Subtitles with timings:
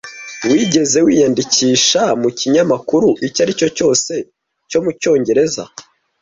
[0.49, 4.13] Wigeze wiyandikisha mu kinyamakuru icyo ari cyo cyose
[4.69, 5.63] cyo mu Cyongereza?